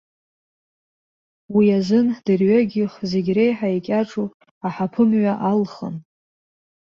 Уи 1.55 1.65
азын 1.77 2.07
дырҩегьых 2.25 2.93
зегь 3.09 3.29
реиҳа 3.35 3.69
икьаҿу 3.77 4.27
аҳаԥы-мҩа 4.67 5.33
алхын. 5.49 5.95